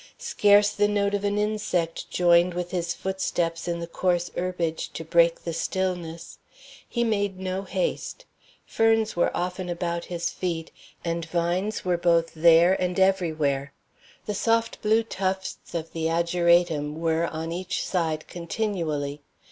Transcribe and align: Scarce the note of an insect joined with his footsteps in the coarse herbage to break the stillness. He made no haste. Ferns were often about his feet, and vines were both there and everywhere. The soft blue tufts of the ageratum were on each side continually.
Scarce 0.17 0.71
the 0.71 0.87
note 0.87 1.13
of 1.13 1.23
an 1.23 1.37
insect 1.37 2.09
joined 2.09 2.55
with 2.55 2.71
his 2.71 2.91
footsteps 2.95 3.67
in 3.67 3.77
the 3.79 3.85
coarse 3.85 4.31
herbage 4.35 4.89
to 4.93 5.03
break 5.05 5.43
the 5.43 5.53
stillness. 5.53 6.39
He 6.89 7.03
made 7.03 7.39
no 7.39 7.61
haste. 7.61 8.25
Ferns 8.65 9.15
were 9.15 9.29
often 9.37 9.69
about 9.69 10.05
his 10.05 10.31
feet, 10.31 10.71
and 11.05 11.25
vines 11.25 11.85
were 11.85 11.99
both 11.99 12.33
there 12.33 12.73
and 12.81 12.99
everywhere. 12.99 13.73
The 14.25 14.33
soft 14.33 14.81
blue 14.81 15.03
tufts 15.03 15.75
of 15.75 15.93
the 15.93 16.09
ageratum 16.09 16.95
were 16.99 17.27
on 17.27 17.51
each 17.51 17.85
side 17.85 18.27
continually. 18.27 19.21